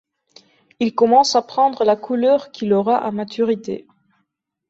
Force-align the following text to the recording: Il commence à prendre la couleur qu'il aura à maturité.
Il 0.79 0.95
commence 0.95 1.35
à 1.35 1.43
prendre 1.43 1.83
la 1.83 1.95
couleur 1.95 2.49
qu'il 2.51 2.73
aura 2.73 2.97
à 2.97 3.11
maturité. 3.11 3.85